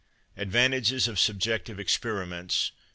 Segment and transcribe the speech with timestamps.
[0.35, 2.71] ADVANTAGES OF SUBJECTIVE EXPERIMENTS.